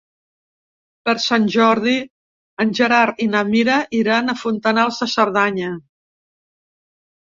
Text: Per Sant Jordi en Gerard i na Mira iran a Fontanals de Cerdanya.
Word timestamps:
Per 1.09 1.13
Sant 1.25 1.45
Jordi 1.57 1.93
en 2.65 2.73
Gerard 2.81 3.23
i 3.29 3.31
na 3.37 3.45
Mira 3.53 3.79
iran 4.03 4.37
a 4.37 4.39
Fontanals 4.43 5.03
de 5.07 5.13
Cerdanya. 5.17 5.75